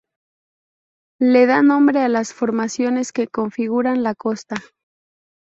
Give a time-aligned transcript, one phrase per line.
[1.19, 4.55] Le da nombre a las formaciones que configuran la costa.